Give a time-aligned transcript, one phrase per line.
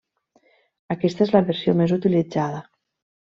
[0.95, 2.63] Aquesta és la versió més utilitzada.